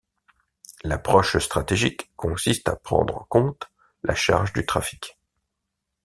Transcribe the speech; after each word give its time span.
L'approche 0.83 1.37
stratégique 1.37 2.09
consiste 2.15 2.67
à 2.67 2.75
prendre 2.75 3.17
en 3.19 3.23
compte 3.25 3.69
la 4.01 4.15
charge 4.15 4.51
du 4.51 4.65
trafic. 4.65 5.15